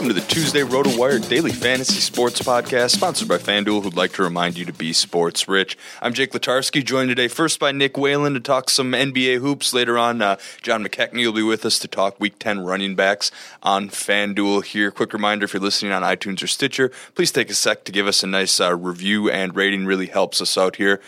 [0.00, 4.22] Welcome to the Tuesday RotoWire Daily Fantasy Sports Podcast, sponsored by FanDuel, who'd like to
[4.22, 5.76] remind you to be sports rich.
[6.00, 9.74] I'm Jake Latarski, joined today first by Nick Whalen to talk some NBA hoops.
[9.74, 13.30] Later on, uh, John McKechnie will be with us to talk Week 10 running backs
[13.62, 14.90] on FanDuel here.
[14.90, 18.06] Quick reminder if you're listening on iTunes or Stitcher, please take a sec to give
[18.06, 21.02] us a nice uh, review and rating, really helps us out here.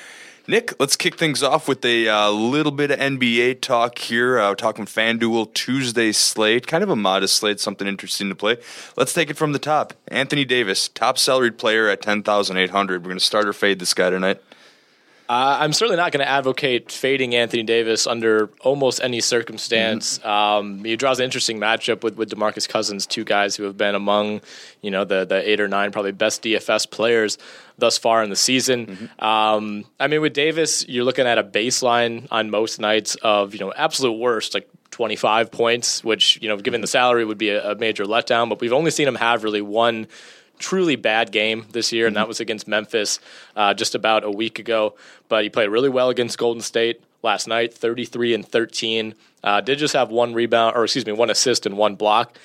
[0.48, 4.40] Nick, let's kick things off with a uh, little bit of NBA talk here.
[4.40, 8.56] Uh, talking FanDuel Tuesday slate, kind of a modest slate, something interesting to play.
[8.96, 9.94] Let's take it from the top.
[10.08, 13.02] Anthony Davis, top salaried player at ten thousand eight hundred.
[13.02, 14.42] We're going to start or fade this guy tonight.
[15.28, 20.18] Uh, I'm certainly not going to advocate fading Anthony Davis under almost any circumstance.
[20.18, 20.28] Mm-hmm.
[20.28, 23.94] Um, he draws an interesting matchup with, with Demarcus Cousins, two guys who have been
[23.94, 24.40] among,
[24.80, 27.38] you know, the the eight or nine probably best DFS players
[27.78, 28.86] thus far in the season.
[28.86, 29.24] Mm-hmm.
[29.24, 33.60] Um, I mean, with Davis, you're looking at a baseline on most nights of you
[33.60, 37.72] know absolute worst, like 25 points, which you know, given the salary, would be a,
[37.72, 38.48] a major letdown.
[38.48, 40.06] But we've only seen him have really one
[40.62, 43.20] truly bad game this year, and that was against Memphis
[43.56, 44.94] uh, just about a week ago.
[45.28, 49.14] But he played really well against Golden State last night, 33 and 13.
[49.44, 52.38] Uh, did just have one rebound, or excuse me, one assist and one block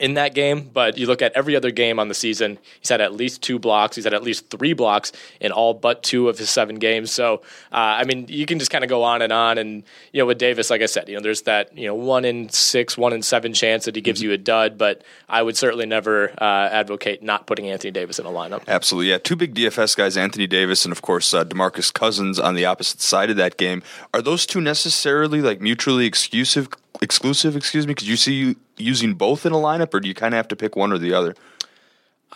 [0.00, 3.00] in that game, but you look at every other game on the season, he's had
[3.00, 3.96] at least two blocks.
[3.96, 7.10] He's had at least three blocks in all but two of his seven games.
[7.10, 7.42] So,
[7.72, 9.58] uh, I mean, you can just kind of go on and on.
[9.58, 12.24] And, you know, with Davis, like I said, you know, there's that, you know, one
[12.24, 14.30] in six, one in seven chance that he gives mm-hmm.
[14.30, 18.26] you a dud, but I would certainly never uh, advocate not putting Anthony Davis in
[18.26, 18.62] a lineup.
[18.66, 19.10] Absolutely.
[19.10, 19.18] Yeah.
[19.18, 23.00] Two big DFS guys, Anthony Davis and, of course, uh, Demarcus Cousins on the opposite
[23.00, 23.82] side of that game.
[24.14, 26.68] Are those two necessarily like mutually exclusive?
[27.00, 27.94] exclusive, excuse me?
[27.94, 30.56] Could you see using both in a lineup, or do you kind of have to
[30.56, 31.34] pick one or the other?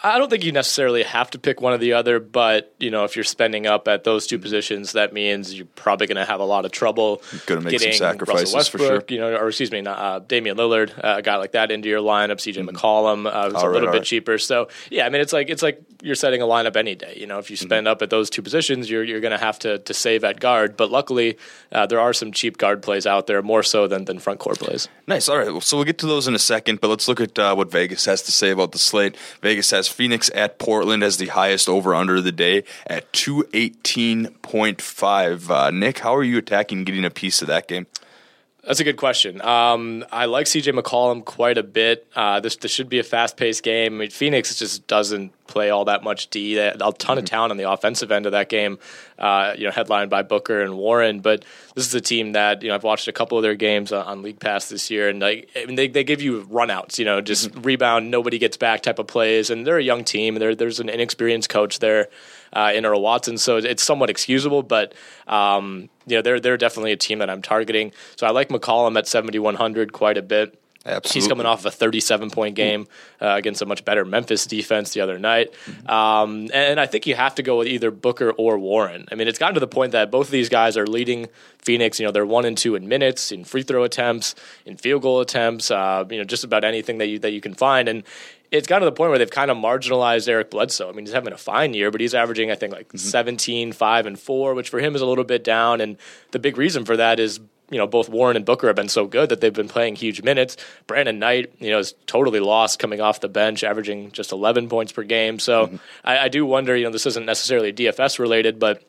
[0.04, 3.04] I don't think you necessarily have to pick one or the other, but you know,
[3.04, 6.40] if you're spending up at those two positions, that means you're probably going to have
[6.40, 7.22] a lot of trouble.
[7.46, 9.04] Going to make some sacrifices Russell Westbrook, for sure.
[9.08, 11.88] You know, or excuse me, not, uh, Damian Lillard, uh, a guy like that into
[11.88, 12.36] your lineup.
[12.36, 12.74] CJ mm-hmm.
[12.74, 14.02] McCollum, uh, it's a little bit right.
[14.02, 14.38] cheaper.
[14.38, 17.14] So yeah, I mean, it's like it's like you're setting a lineup any day.
[17.16, 17.66] You know, if you mm-hmm.
[17.66, 17.92] spend mm-hmm.
[17.92, 20.76] up at those two positions, you're you're going to have to to save at guard.
[20.76, 21.38] But luckily,
[21.70, 24.58] uh, there are some cheap guard plays out there, more so than than front court
[24.58, 24.88] plays.
[25.06, 25.28] Nice.
[25.28, 27.54] All right, so we'll get to those in a second, but let's look at uh,
[27.54, 29.16] what Vegas has to say about the slate.
[29.42, 30.52] Vegas has Phoenix at.
[30.58, 35.50] Portland as the highest over under of the day at 218.5.
[35.50, 37.86] Uh, Nick, how are you attacking getting a piece of that game?
[38.64, 39.42] That's a good question.
[39.42, 42.06] Um, I like CJ McCollum quite a bit.
[42.14, 43.94] Uh, this this should be a fast paced game.
[43.94, 46.54] I mean, Phoenix just doesn't play all that much D.
[46.54, 48.78] They had a ton of talent on the offensive end of that game,
[49.18, 51.20] uh, you know, headlined by Booker and Warren.
[51.20, 51.44] But
[51.74, 54.22] this is a team that you know I've watched a couple of their games on
[54.22, 57.20] League Pass this year, and like I mean, they they give you runouts, you know,
[57.20, 57.62] just mm-hmm.
[57.62, 60.36] rebound, nobody gets back type of plays, and they're a young team.
[60.36, 62.08] There, there's an inexperienced coach there
[62.52, 64.62] uh, in Earl Watson, so it's somewhat excusable.
[64.62, 64.94] But
[65.26, 67.92] um, you know, they're they're definitely a team that I'm targeting.
[68.16, 70.58] So I like McCollum at 7100 quite a bit.
[70.84, 71.20] Absolutely.
[71.20, 72.88] He's coming off of a 37 point game
[73.20, 75.54] uh, against a much better Memphis defense the other night.
[75.86, 79.06] Um, and I think you have to go with either Booker or Warren.
[79.12, 82.00] I mean, it's gotten to the point that both of these guys are leading Phoenix.
[82.00, 84.34] You know, they're one and two in minutes, in free throw attempts,
[84.66, 87.54] in field goal attempts, uh, you know, just about anything that you, that you can
[87.54, 87.88] find.
[87.88, 88.02] And
[88.50, 90.88] it's gotten to the point where they've kind of marginalized Eric Bledsoe.
[90.88, 92.98] I mean, he's having a fine year, but he's averaging, I think, like mm-hmm.
[92.98, 95.80] 17, 5, and 4, which for him is a little bit down.
[95.80, 95.96] And
[96.32, 97.40] the big reason for that is
[97.72, 100.22] you know both Warren and Booker have been so good that they've been playing huge
[100.22, 100.56] minutes.
[100.86, 104.92] Brandon Knight, you know, is totally lost coming off the bench, averaging just 11 points
[104.92, 105.38] per game.
[105.38, 105.76] So mm-hmm.
[106.04, 108.82] I, I, do wonder, you know, this isn't necessarily DFS related, but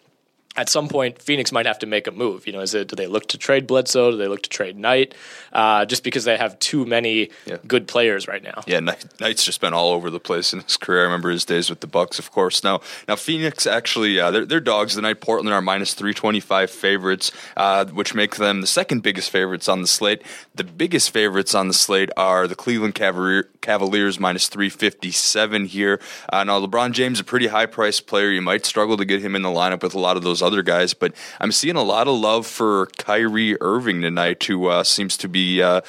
[0.55, 2.45] at some point, Phoenix might have to make a move.
[2.45, 4.11] You know, is it do they look to trade Bledsoe?
[4.11, 5.15] Do they look to trade Knight?
[5.51, 7.57] Uh, just because they have too many yeah.
[7.65, 8.61] good players right now.
[8.67, 11.01] Yeah, Knight's just been all over the place in his career.
[11.01, 12.63] I remember his days with the Bucks, of course.
[12.63, 15.21] Now, now Phoenix actually, uh, they're, they're dogs tonight.
[15.21, 19.67] Portland are minus three twenty five favorites, uh, which make them the second biggest favorites
[19.67, 20.21] on the slate.
[20.53, 25.65] The biggest favorites on the slate are the Cleveland Cavalier, Cavaliers minus three fifty seven
[25.65, 25.99] here.
[26.31, 28.29] Uh, now, LeBron James, a pretty high priced player.
[28.29, 30.62] You might struggle to get him in the lineup with a lot of those other
[30.62, 30.94] guys.
[30.94, 35.28] But I'm seeing a lot of love for Kyrie Irving tonight, who uh, seems to
[35.28, 35.62] be.
[35.62, 35.81] Uh,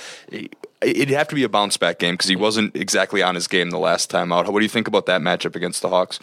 [0.81, 3.71] it'd have to be a bounce back game because he wasn't exactly on his game
[3.71, 4.51] the last time out.
[4.53, 6.19] What do you think about that matchup against the Hawks?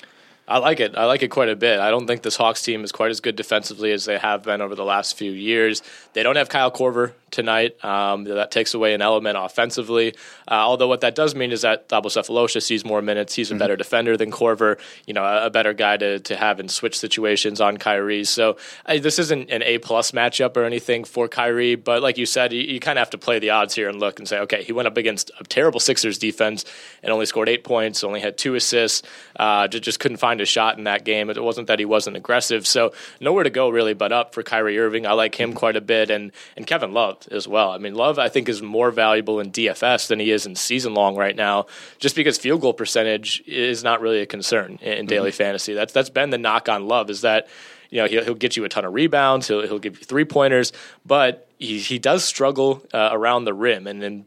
[0.48, 0.98] I like it.
[0.98, 1.80] I like it quite a bit.
[1.80, 4.60] I don't think this Hawks team is quite as good defensively as they have been
[4.60, 5.82] over the last few years.
[6.14, 7.84] They don't have Kyle Korver tonight.
[7.84, 10.16] Um, that takes away an element offensively.
[10.48, 13.34] Uh, although what that does mean is that Thabo Sefolosha sees more minutes.
[13.34, 13.60] He's a mm-hmm.
[13.60, 14.80] better defender than Korver.
[15.08, 18.26] You know, a, a, better guy to, to have in switch situations on Kyrie.
[18.26, 21.76] So uh, this isn't an A plus matchup or anything for Kyrie.
[21.76, 24.00] But like you said, you, you kind of have to play the odds here and
[24.00, 26.66] look and say, okay, he went up against a terrible Sixers defense
[27.02, 29.08] and only scored eight points, only had two assists.
[29.38, 31.30] Uh, just, just couldn't find a shot in that game.
[31.30, 32.68] It wasn't that he wasn't aggressive.
[32.68, 35.08] So nowhere to go really but up for Kyrie Irving.
[35.08, 35.58] I like him mm-hmm.
[35.58, 37.72] quite a bit, and and Kevin Love as well.
[37.72, 40.94] I mean, Love I think is more valuable in DFS than he is in season
[40.94, 41.68] long right now,
[42.00, 45.38] just because field goal percentage is not really a concern in, in daily mm-hmm.
[45.38, 45.74] fantasy.
[45.74, 47.48] That's that's been the knock on Love is that
[47.90, 50.26] you know he'll, he'll get you a ton of rebounds, he'll he'll give you three
[50.26, 50.74] pointers,
[51.06, 54.26] but he, he does struggle uh, around the rim, and then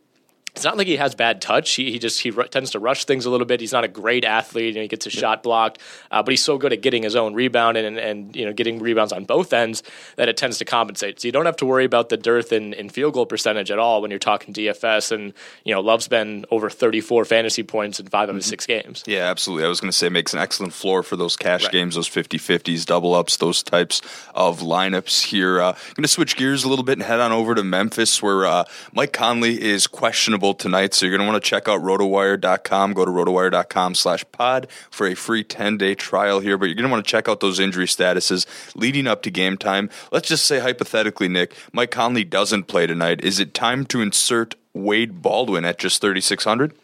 [0.54, 1.72] it's not like he has bad touch.
[1.72, 3.60] He, he just he r- tends to rush things a little bit.
[3.60, 5.20] He's not a great athlete, and he gets his yeah.
[5.20, 5.80] shot blocked.
[6.12, 8.78] Uh, but he's so good at getting his own rebound and, and you know getting
[8.78, 9.82] rebounds on both ends
[10.16, 11.20] that it tends to compensate.
[11.20, 13.80] So you don't have to worry about the dearth in, in field goal percentage at
[13.80, 15.10] all when you're talking DFS.
[15.10, 15.32] And
[15.64, 18.30] you know Love's been over 34 fantasy points in 5 mm-hmm.
[18.30, 19.02] of his six games.
[19.06, 19.64] Yeah, absolutely.
[19.64, 21.72] I was going to say makes an excellent floor for those cash right.
[21.72, 24.00] games, those 50-50s, double ups, those types
[24.34, 25.60] of lineups here.
[25.60, 28.22] Uh, I'm going to switch gears a little bit and head on over to Memphis,
[28.22, 30.92] where uh, Mike Conley is questionable tonight.
[30.92, 32.92] So you're going to want to check out rotowire.com.
[32.92, 36.58] Go to rotowire.com slash pod for a free 10 day trial here.
[36.58, 39.56] But you're going to want to check out those injury statuses leading up to game
[39.56, 39.88] time.
[40.12, 43.22] Let's just say hypothetically, Nick, Mike Conley doesn't play tonight.
[43.22, 46.74] Is it time to insert Wade Baldwin at just 3,600?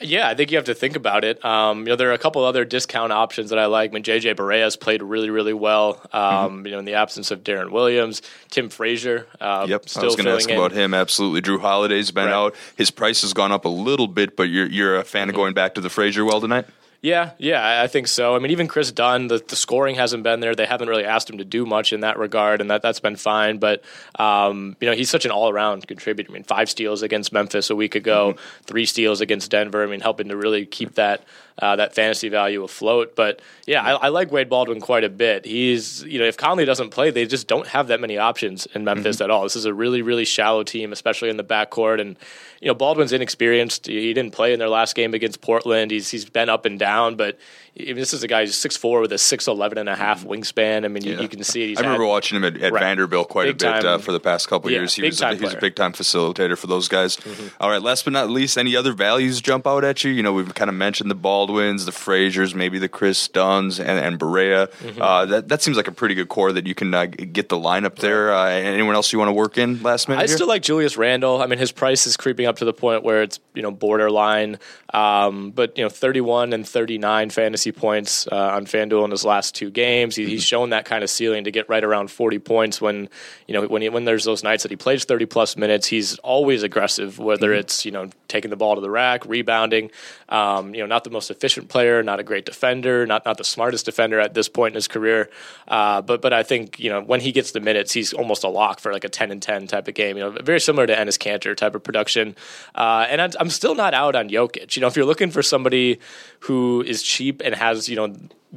[0.00, 1.44] Yeah, I think you have to think about it.
[1.44, 3.90] Um, you know, there are a couple other discount options that I like.
[3.90, 6.00] I mean, JJ Barea's played really, really well.
[6.12, 6.66] Um, mm-hmm.
[6.66, 9.26] You know, in the absence of Deron Williams, Tim Frazier.
[9.40, 10.56] Uh, yep, I was going to ask in.
[10.56, 10.94] about him.
[10.94, 12.34] Absolutely, Jrue Holiday's been right.
[12.34, 12.54] out.
[12.76, 15.30] His price has gone up a little bit, but you're you're a fan mm-hmm.
[15.30, 16.66] of going back to the Frazier well tonight.
[17.00, 18.34] Yeah, yeah, I think so.
[18.34, 20.56] I mean, even Kris Dunn, the, the scoring hasn't been there.
[20.56, 23.14] They haven't really asked him to do much in that regard, and that that's been
[23.14, 23.58] fine.
[23.58, 23.84] But
[24.18, 26.32] um, you know, he's such an all around contributor.
[26.32, 28.64] I mean, five steals against Memphis a week ago, mm-hmm.
[28.64, 29.84] three steals against Denver.
[29.84, 31.22] I mean, helping to really keep that
[31.60, 33.16] uh, that fantasy value afloat.
[33.16, 35.44] But yeah, I, I, like Wade Baldwin quite a bit.
[35.44, 38.84] He's you know, if Conley doesn't play, they just don't have that many options in
[38.84, 39.24] Memphis mm-hmm.
[39.24, 39.42] at all.
[39.42, 42.16] This is a really really shallow team, especially in the backcourt and
[42.60, 43.86] you know, Baldwin's inexperienced.
[43.86, 45.90] He didn't play in their last game against Portland.
[45.90, 47.38] He's he's been up and down, but
[47.76, 50.84] this is a guy who's 6'4 with a 6'11 and a half wingspan.
[50.84, 51.20] I mean, you, yeah.
[51.20, 51.78] you can see it.
[51.78, 52.80] I remember had, watching him at, at right.
[52.80, 54.94] Vanderbilt quite big a bit time, uh, for the past couple yeah, years.
[54.94, 57.16] He was, a, he was a big time facilitator for those guys.
[57.18, 57.62] Mm-hmm.
[57.62, 60.10] All right, last but not least, any other values jump out at you?
[60.10, 61.14] You know, we've kind of mentioned the
[61.48, 64.70] Baldwins, the Fraziers, maybe the Kris Dunns, and, and Barea.
[64.70, 65.00] Mm-hmm.
[65.00, 67.56] Uh, that, that seems like a pretty good core that you can uh, get the
[67.56, 68.34] lineup there.
[68.34, 70.20] Uh, anyone else you want to work in last minute?
[70.20, 70.36] I here?
[70.36, 71.40] still like Julius Randle.
[71.40, 74.58] I mean, his price is creeping up to the point where it's, you know, borderline.
[74.92, 79.54] Um, but, you know, 31 and 39 fantasy points uh, on FanDuel in his last
[79.54, 80.16] two games.
[80.16, 83.08] He, he's shown that kind of ceiling to get right around 40 points when
[83.46, 85.86] you know when he, when there's those nights that he plays 30 plus minutes.
[85.86, 87.60] He's always aggressive, whether mm-hmm.
[87.60, 89.90] it's you know taking the ball to the rack, rebounding.
[90.28, 93.44] Um, you know, not the most efficient player, not a great defender, not not the
[93.44, 95.30] smartest defender at this point in his career.
[95.68, 98.48] Uh, but but I think you know when he gets the minutes, he's almost a
[98.48, 100.16] lock for like a ten and ten type of game.
[100.16, 102.34] You know, very similar to Enes Kanter type of production.
[102.74, 104.74] Uh, and I'm, I'm still not out on Jokic.
[104.76, 106.00] You know, if you're looking for somebody
[106.40, 108.14] who is cheap and has you know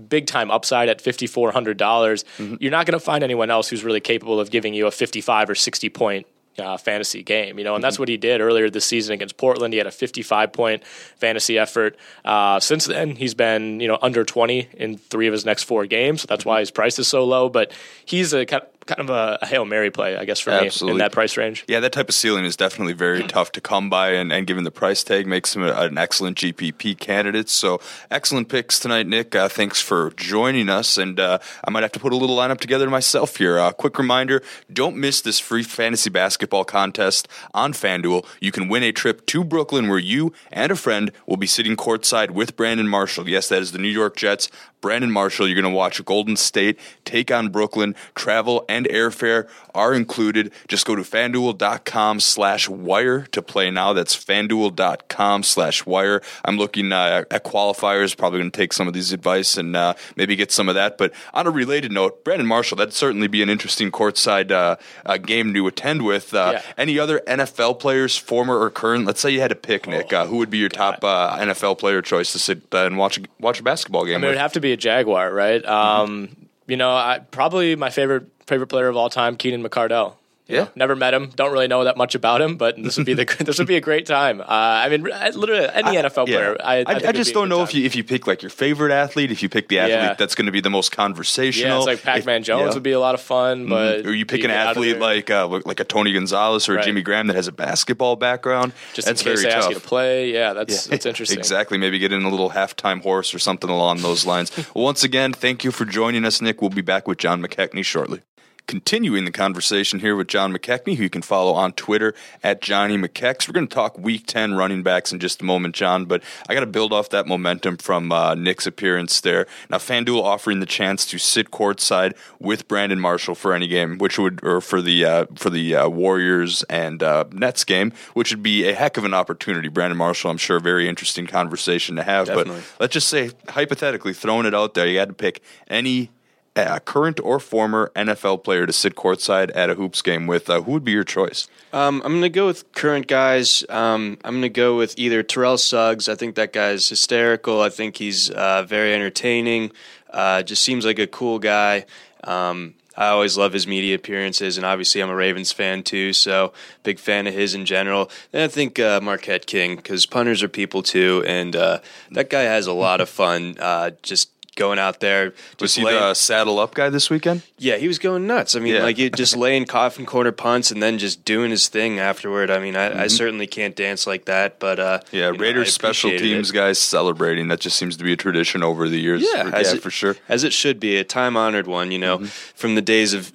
[0.09, 2.55] big time upside at fifty four hundred dollars, mm-hmm.
[2.59, 5.21] you're not going to find anyone else who's really capable of giving you a fifty
[5.21, 6.25] five or sixty point
[6.59, 7.83] uh, fantasy game, you know, and mm-hmm.
[7.83, 9.73] that's what he did earlier this season against Portland.
[9.73, 11.97] He had a 55 point fantasy effort.
[12.25, 15.85] Uh, since then, he's been, you know, under 20 in three of his next four
[15.85, 16.21] games.
[16.21, 16.49] So that's mm-hmm.
[16.49, 17.49] why his price is so low.
[17.49, 17.71] But
[18.05, 18.45] he's a
[18.85, 20.87] kind of a, hail mary play, I guess, for Absolutely.
[20.87, 21.65] me in that price range.
[21.67, 24.63] Yeah, that type of ceiling is definitely very tough to come by, and, and given
[24.63, 27.49] the price tag, makes him an excellent GPP candidate.
[27.49, 29.35] So excellent picks tonight, Nick.
[29.35, 32.59] Uh, thanks for joining us, and uh, I might have to put a little lineup
[32.59, 33.59] together myself here.
[33.59, 38.25] Uh, quick reminder: don't miss this free fantasy basketball contest on FanDuel.
[38.39, 41.75] You can win a trip to Brooklyn, where you and a friend will be sitting
[41.75, 43.27] courtside with Brandon Marshall.
[43.27, 44.49] Yes, that is the New York Jets
[44.81, 45.47] Brandon Marshall.
[45.47, 47.95] You're going to watch Golden State take on Brooklyn.
[48.15, 50.51] Travel and airfare are included.
[50.67, 53.91] Just go to fanduel.com slash wire to play now.
[53.91, 56.21] That's fanduel.com slash wire.
[56.45, 59.95] I'm looking uh, at qualifiers, probably going to take some of these advice and uh,
[60.15, 60.97] maybe get some of that.
[60.97, 65.17] But on a related note, Brandon Marshall, that'd certainly be an interesting courtside uh, uh
[65.17, 66.33] game to attend with.
[66.33, 66.61] Uh, yeah.
[66.77, 69.05] Any other NFL players, former or current?
[69.05, 70.13] Let's say you had a picnic.
[70.13, 73.63] Oh, who would be your top NFL player choice to sit and watch, watch a
[73.63, 75.63] basketball game I mean, it would have to be a Jaguar, right?
[75.65, 76.35] Um,
[76.67, 80.15] you know, I, probably my favorite favorite player of all time, Keenan McCardell.
[80.51, 81.31] Yeah, never met him.
[81.35, 83.77] Don't really know that much about him, but this would be the this would be
[83.77, 84.41] a great time.
[84.41, 86.57] Uh, I mean, literally any I, NFL player.
[86.59, 86.65] Yeah.
[86.65, 87.67] I, I, I just don't know time.
[87.67, 90.13] if you if you pick like your favorite athlete, if you pick the athlete yeah.
[90.15, 91.69] that's going to be the most conversational.
[91.69, 92.73] Yeah, it's like Pac Man Jones yeah.
[92.73, 93.69] would be a lot of fun, mm-hmm.
[93.69, 94.09] but mm-hmm.
[94.09, 96.83] or you pick an athlete like uh, like a Tony Gonzalez or right.
[96.83, 98.73] Jimmy Graham that has a basketball background.
[98.93, 99.65] Just that's in case very they tough.
[99.65, 101.39] ask you to play, yeah, that's that's interesting.
[101.39, 104.51] exactly, maybe get in a little halftime horse or something along those lines.
[104.75, 106.61] once again, thank you for joining us, Nick.
[106.61, 108.21] We'll be back with John McKechnie shortly
[108.71, 112.97] continuing the conversation here with John McKechnie, who you can follow on Twitter at Johnny
[112.97, 113.45] McKechs.
[113.45, 116.53] We're going to talk Week 10 running backs in just a moment, John, but I
[116.53, 119.45] got to build off that momentum from uh, Nick's appearance there.
[119.69, 124.17] Now, FanDuel offering the chance to sit courtside with Brandon Marshall for any game, which
[124.17, 128.41] would, or for the uh, for the uh, Warriors and uh, Nets game, which would
[128.41, 129.67] be a heck of an opportunity.
[129.67, 132.27] Brandon Marshall, I'm sure, a very interesting conversation to have.
[132.27, 132.61] Definitely.
[132.61, 136.09] But let's just say, hypothetically, throwing it out there, you had to pick any
[136.55, 140.61] a current or former NFL player to sit courtside at a hoops game with, uh,
[140.61, 141.47] who would be your choice?
[141.71, 143.63] Um, I'm going to go with current guys.
[143.69, 146.09] Um, I'm going to go with either Terrell Suggs.
[146.09, 147.61] I think that guy's hysterical.
[147.61, 149.71] I think he's uh, very entertaining.
[150.09, 151.85] Uh, just seems like a cool guy.
[152.23, 156.51] Um, I always love his media appearances, and obviously I'm a Ravens fan too, so
[156.83, 158.11] big fan of his in general.
[158.33, 161.79] And I think uh, Marquette King because punters are people too, and uh,
[162.11, 163.55] that guy has a lot of fun.
[163.59, 165.33] Uh, just going out there.
[165.59, 167.43] Was he laying, the saddle up guy this weekend?
[167.57, 168.55] Yeah, he was going nuts.
[168.55, 168.83] I mean, yeah.
[168.83, 172.51] like he just laying coffin corner punts and then just doing his thing afterward.
[172.51, 172.99] I mean, I, mm-hmm.
[172.99, 176.53] I certainly can't dance like that, but uh, yeah, Raiders know, special teams it.
[176.53, 177.47] guys celebrating.
[177.47, 179.21] That just seems to be a tradition over the years.
[179.23, 181.91] Yeah, for, yeah, it, for sure, as it should be, a time honored one.
[181.91, 182.25] You know, mm-hmm.
[182.25, 183.31] from the days of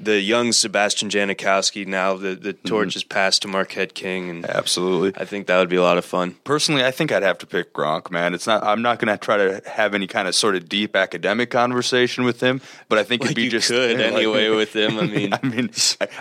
[0.00, 1.86] the young Sebastian Janikowski.
[1.86, 2.68] Now the, the mm-hmm.
[2.68, 2.96] torch mm-hmm.
[2.96, 6.04] is passed to Marquette King, and absolutely, I think that would be a lot of
[6.04, 6.36] fun.
[6.44, 8.10] Personally, I think I'd have to pick Gronk.
[8.10, 8.62] Man, it's not.
[8.64, 12.24] I'm not going to try to have any kind of sort of deep academic conversation
[12.24, 14.98] with him, but I think like it'd be you just could like, anyway with him.
[14.98, 15.70] I mean, I mean,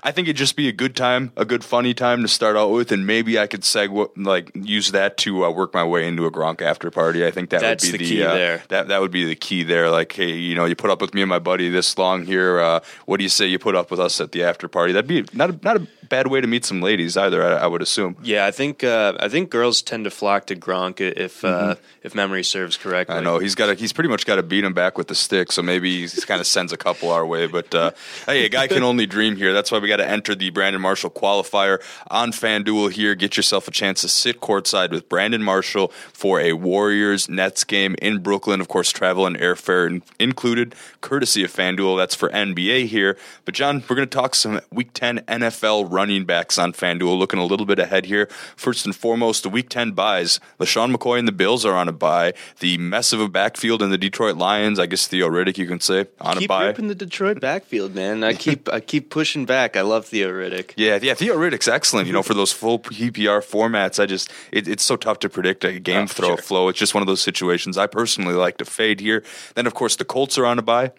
[0.04, 2.72] I think it'd just be a good time, a good funny time to start out
[2.72, 6.26] with, and maybe I could segue like use that to uh, work my way into
[6.26, 7.26] a Gronk after party.
[7.26, 8.64] I think that That's would be the, the key uh, there.
[8.70, 9.90] That that would be the key there.
[9.90, 12.60] Like, hey, you know, you put up with me and my buddy this long here.
[12.60, 14.94] Uh, what do you say you put up with us at the after party.
[14.94, 17.44] That'd be not a, not a bad way to meet some ladies either.
[17.44, 18.18] I, I would assume.
[18.24, 21.84] Yeah, I think uh, I think girls tend to flock to Gronk if uh, mm-hmm.
[22.04, 23.16] if memory serves correctly.
[23.16, 25.52] I know he's got he's pretty much got to beat him back with the stick,
[25.52, 27.48] so maybe he kind of sends a couple our way.
[27.48, 27.92] But uh,
[28.26, 29.54] hey, a guy can only dream here.
[29.54, 33.16] That's why we got to enter the Brandon Marshall qualifier on FanDuel here.
[33.16, 37.96] Get yourself a chance to sit courtside with Brandon Marshall for a Warriors Nets game
[38.02, 38.60] in Brooklyn.
[38.60, 41.98] Of course, travel and airfare included, courtesy of FanDuel.
[41.98, 43.18] That's for NBA here.
[43.46, 47.20] But John, we're going to talk some Week 10 NFL running backs on FanDuel.
[47.20, 48.28] Looking a little bit ahead here.
[48.56, 50.40] First and foremost, the Week 10 byes.
[50.62, 52.34] LeSean McCoy and the Bills are on a bye.
[52.62, 55.82] The mess of a backfield in the Detroit Lions, I guess Theo Riddick, you can
[55.82, 56.72] say, on keep a bye.
[56.72, 58.24] Keep the Detroit backfield, man.
[58.24, 59.76] I keep I keep pushing back.
[59.76, 60.72] I love Theo Riddick.
[60.78, 61.14] Yeah, yeah.
[61.14, 62.08] Theo Riddick's excellent.
[62.08, 65.66] You know, for those full PPR formats, I just it, it's so tough to predict
[65.66, 66.38] a game oh, throw sure.
[66.38, 66.70] flow.
[66.70, 69.22] It's just one of those situations I personally like to fade here.
[69.56, 70.94] Then, of course, the Colts are on a bye.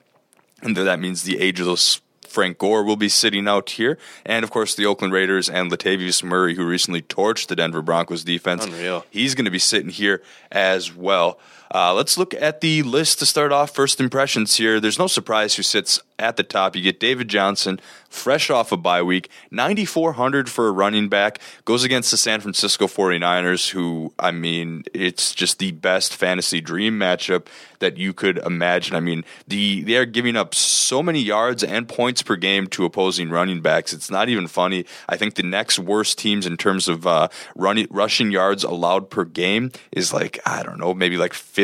[0.61, 4.45] And that means the age of those Frank Gore will be sitting out here, and
[4.45, 8.65] of course the Oakland Raiders and Latavius Murray, who recently torched the Denver Broncos defense.
[8.65, 9.05] Unreal.
[9.11, 10.23] He's going to be sitting here
[10.53, 11.39] as well.
[11.73, 13.73] Uh, let's look at the list to start off.
[13.73, 14.81] First impressions here.
[14.81, 16.75] There's no surprise who sits at the top.
[16.77, 21.85] You get David Johnson, fresh off a bye week, 9,400 for a running back, goes
[21.85, 27.47] against the San Francisco 49ers, who, I mean, it's just the best fantasy dream matchup
[27.79, 28.95] that you could imagine.
[28.95, 32.85] I mean, the they are giving up so many yards and points per game to
[32.85, 33.95] opposing running backs.
[33.95, 34.85] It's not even funny.
[35.09, 39.25] I think the next worst teams in terms of uh, running rushing yards allowed per
[39.25, 41.60] game is like I don't know, maybe like 50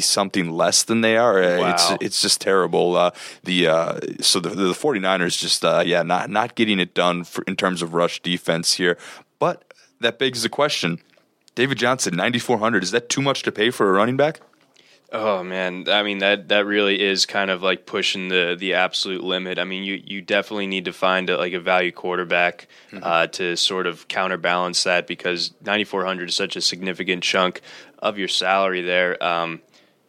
[0.00, 1.42] something less than they are.
[1.42, 1.70] Uh, Wow.
[1.70, 2.96] It's it's just terrible.
[2.96, 3.10] Uh,
[3.44, 7.42] the uh, so the, the 49ers just uh, yeah not not getting it done for,
[7.46, 8.96] in terms of rush defense here.
[9.38, 10.98] But that begs the question:
[11.54, 12.82] David Johnson, 9400.
[12.82, 14.40] Is that too much to pay for a running back?
[15.16, 19.22] Oh man, I mean that that really is kind of like pushing the the absolute
[19.22, 19.60] limit.
[19.60, 22.66] I mean, you you definitely need to find a, like a value quarterback
[23.00, 27.60] uh, to sort of counterbalance that because 9400 is such a significant chunk
[28.00, 29.22] of your salary there.
[29.22, 29.62] Um,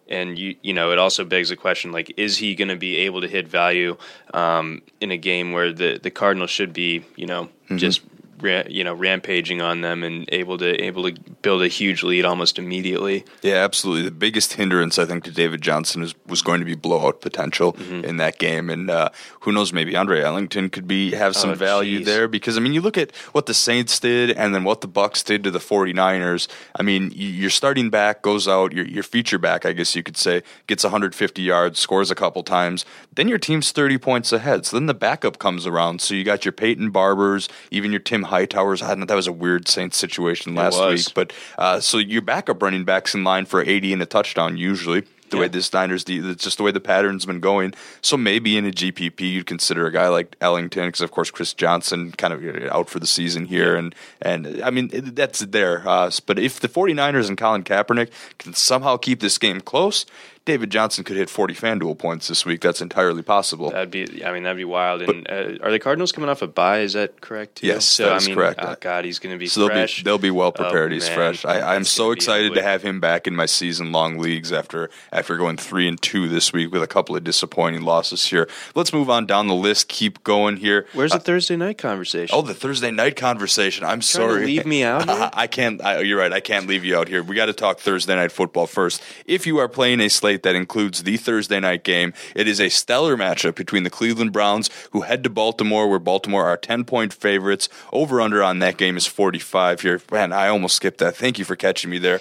[0.08, 2.98] and you you know it also begs the question like is he going to be
[2.98, 3.98] able to hit value
[4.34, 8.10] um, in a game where the the Cardinals should be you know just ra-
[8.44, 12.58] you know rampaging on them and able to able to build a huge lead almost
[12.60, 13.24] immediately.
[13.42, 14.04] Yeah, absolutely.
[14.04, 17.74] The biggest hindrance, I think, to David Johnson is, was going to be blowout potential
[17.74, 18.06] Mm-hmm.
[18.06, 19.10] in that game, and uh,
[19.42, 22.06] who knows, maybe Andre Ellington could be have some Oh, value jeez.
[22.06, 24.88] there because I mean, you look at what the Saints did, and then what the
[24.88, 26.48] Bucks did to the 49ers.
[26.78, 30.18] I mean, your starting back goes out, your your feature back, I guess you could
[30.18, 34.66] say, gets 150 yards, scores a couple times, then your team's 30 points ahead.
[34.66, 36.02] So then the backup comes around.
[36.02, 38.82] So you got your Peyton Barbers, even your Tim Hightowers.
[38.82, 40.78] I don't know, that was a weird Saints situation last
[41.08, 44.58] week, but uh, so your backup running backs in line for 80 and a touchdown
[44.58, 45.04] usually.
[45.32, 47.74] The way this Niners, it's just the way the pattern's been going.
[48.02, 51.52] So maybe in a GPP, you'd consider a guy like Ellington, because of course Chris
[51.52, 55.82] Johnson kind of uh, out for the season here, and and I mean that's there.
[55.86, 60.06] Uh, but if the 49ers and Colin Kaepernick can somehow keep this game close,
[60.46, 62.62] David Johnson could hit 40 FanDuel points this week.
[62.62, 63.72] That's entirely possible.
[63.72, 65.02] That'd be, I mean, that'd be wild.
[65.02, 66.82] And uh, are the Cardinals coming off a bye?
[66.82, 67.56] Is that correct?
[67.56, 67.68] too?
[67.68, 68.60] Yes, so, that I mean, correct.
[68.62, 69.98] Oh God, he's going to be So they'll fresh.
[69.98, 70.92] be they'll be well Oh, prepared.
[70.92, 71.16] He's man.
[71.16, 71.46] fresh.
[71.46, 75.36] I, I'm so excited to have him back in my season long leagues after after
[75.36, 78.48] going three and two this week with a couple of disappointing losses here.
[78.76, 79.88] Let's move on down the list.
[79.88, 80.86] Keep going here.
[80.94, 82.36] Where's Uh, the Thursday night conversation?
[82.38, 83.84] Oh, the Thursday night conversation.
[83.84, 84.46] I'm sorry.
[84.46, 85.30] leave me out here?
[85.34, 85.84] I can't.
[85.84, 86.32] I, you're right.
[86.32, 87.24] I can't leave you out here.
[87.24, 89.02] We got to talk Thursday night football first.
[89.26, 92.70] If you are playing a slate that includes the Thursday night game, it is a
[92.70, 97.14] stellar matchup between the Cleveland Browns, who head to Baltimore, where Baltimore are 10 point
[97.14, 97.70] favorites.
[97.92, 100.02] Over under on that game is 45 here.
[100.12, 101.16] Man, I almost skipped that.
[101.16, 102.20] Thank you for catching me there.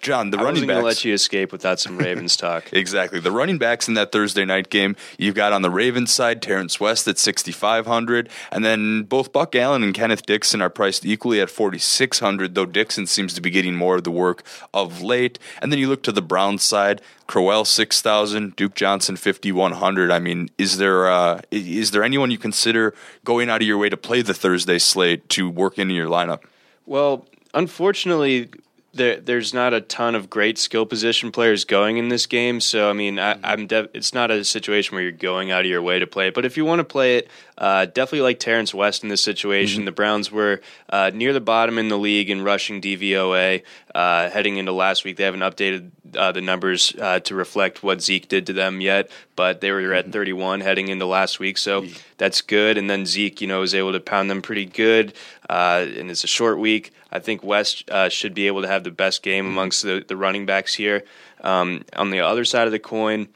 [0.00, 0.96] John, the I running wasn't going to backs.
[0.98, 2.72] let you escape without some Ravens talk.
[2.72, 3.20] Exactly.
[3.20, 6.80] The running backs in that Thursday night game, you've got on the Ravens side Terrance
[6.80, 11.50] West at 6,500, and then both Buck Allen and Kenneth Dixon are priced equally at
[11.50, 15.38] 4,600, though Dixon seems to be getting more of the work of late.
[15.60, 20.10] And then you look to the Browns side, Crowell 6,000, Duke Johnson 5,100.
[20.10, 23.88] I mean, is there uh, is there anyone you consider going out of your way
[23.88, 26.40] to play the Thursday slate to work into your lineup?
[26.86, 28.50] Well, unfortunately,
[28.92, 32.60] there, there's not a ton of great skill position players going in this game.
[32.60, 35.66] So, I mean, I, I'm def- it's not a situation where you're going out of
[35.66, 36.34] your way to play it.
[36.34, 39.84] But if you want to play it, uh, definitely like Terrance West in this situation.
[39.84, 43.62] The Browns were uh, near the bottom in the league in rushing DVOA
[43.94, 45.16] uh, heading into last week.
[45.16, 49.10] They haven't updated uh, the numbers uh, to reflect what Zeke did to them yet,
[49.36, 51.58] but they were at 31 heading into last week.
[51.58, 51.86] So
[52.18, 52.78] that's good.
[52.78, 55.14] And then Zeke, you know, was able to pound them pretty good.
[55.48, 56.92] Uh, and it's a short week.
[57.12, 60.16] I think West uh, should be able to have the best game amongst the, the
[60.16, 61.04] running backs here.
[61.40, 63.28] Um, on the other side of the coin,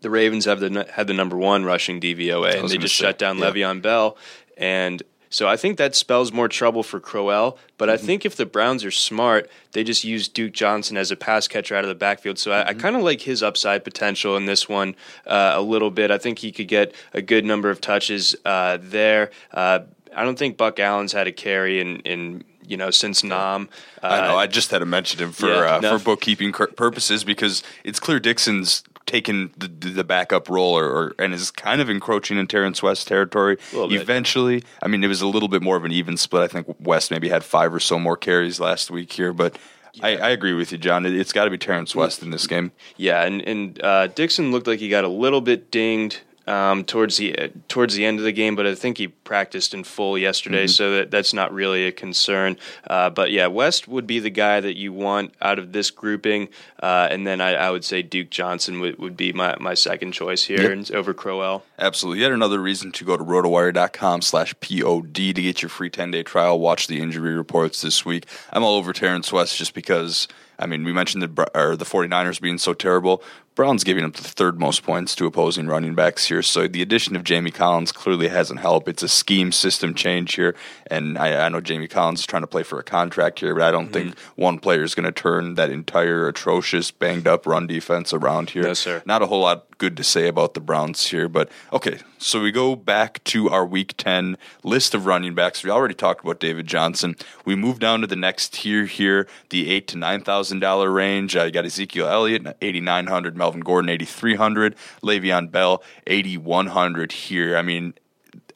[0.00, 3.18] the Ravens have the had the number one rushing DVOA, and they just say, shut
[3.18, 3.50] down yeah.
[3.50, 4.16] Le'Veon Bell,
[4.56, 7.58] and so I think that spells more trouble for Crowell.
[7.78, 8.04] But Mm-hmm.
[8.04, 11.48] I think if the Browns are smart, they just use Duke Johnson as a pass
[11.48, 12.38] catcher out of the backfield.
[12.38, 12.68] So Mm-hmm.
[12.68, 14.94] I, I kind of like his upside potential in this one
[15.26, 16.12] uh, a little bit.
[16.12, 19.30] I think he could get a good number of touches uh, there.
[19.50, 19.80] Uh,
[20.14, 21.96] I don't think Buck Allen's had a carry in.
[22.00, 23.68] in you know, since Nam,
[24.02, 24.36] uh, I know.
[24.36, 25.98] I just had to mention him for yeah, uh, no.
[25.98, 31.34] for bookkeeping purposes because it's clear Dixon's taken the, the backup role or, or and
[31.34, 33.58] is kind of encroaching in Terrance West territory.
[33.72, 36.42] Eventually, I mean, it was a little bit more of an even split.
[36.42, 39.56] I think West maybe had five or so more carries last week here, but.
[40.00, 41.04] I, I agree with you, John.
[41.04, 42.72] It, it's got to be Terrence West in this game.
[42.96, 47.16] Yeah, and and uh, Dixon looked like he got a little bit dinged um, towards
[47.16, 50.64] the towards the end of the game, but I think he practiced in full yesterday,
[50.64, 50.70] mm-hmm.
[50.70, 52.56] so that that's not really a concern.
[52.86, 56.48] Uh, but yeah, West would be the guy that you want out of this grouping,
[56.82, 60.12] uh, and then I, I, would say Duke Johnson would, would be my, my second
[60.12, 60.90] choice here yep.
[60.92, 61.64] over Crowell.
[61.78, 66.58] Absolutely, yet another reason to go to rotowire.com/pod to get your free ten day trial.
[66.58, 68.26] Watch the injury reports this week.
[68.52, 70.28] I'm all over Terrance West just because
[70.62, 73.22] I mean, we mentioned the or the 49ers being so terrible.
[73.54, 76.42] Brown's giving up the third most points to opposing running backs here.
[76.42, 78.88] So the addition of Jamie Collins clearly hasn't helped.
[78.88, 80.54] It's a scheme system change here.
[80.86, 83.64] And I, I know Jamie Collins is trying to play for a contract here, but
[83.64, 83.92] I don't mm-hmm.
[83.92, 88.50] think one player is going to turn that entire atrocious, banged up run defense around
[88.50, 88.66] here.
[88.66, 89.02] Yes, sir.
[89.04, 91.28] Not a whole lot good to say about the Browns here.
[91.28, 95.64] But okay, so we go back to our week 10 list of running backs.
[95.64, 97.16] We already talked about David Johnson.
[97.44, 101.34] We move down to the next tier here, the eight to $9,000 range.
[101.34, 104.76] You got Ezekiel Elliott, 8900 Melvin Gordon, 8,300.
[105.02, 107.56] Le'Veon Bell, 8,100 here.
[107.56, 107.94] I mean,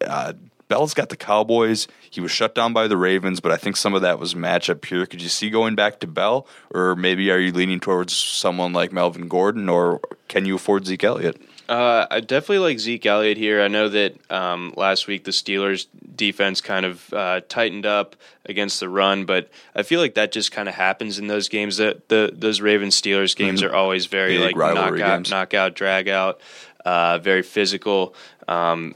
[0.01, 0.35] uh,
[0.69, 1.89] Bell's got the Cowboys.
[2.09, 4.85] He was shut down by the Ravens, but I think some of that was matchup
[4.85, 5.05] here.
[5.05, 8.93] Could you see going back to Bell, or maybe are you leaning towards someone like
[8.93, 11.41] Melvin Gordon, or can you afford Zeke Elliott?
[11.69, 13.61] Uh, I definitely like Zeke Elliott here.
[13.61, 18.79] I know that um, last week the Steelers defense kind of uh, tightened up against
[18.79, 21.79] the run, but I feel like that just kind of happens in those games.
[21.79, 23.73] That the those Ravens Steelers games mm-hmm.
[23.73, 25.31] are always very Big like knockout, games.
[25.31, 26.41] knockout, drag out,
[26.85, 28.15] uh, very physical.
[28.47, 28.95] Um,